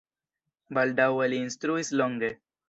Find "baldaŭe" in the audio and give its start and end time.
0.77-1.27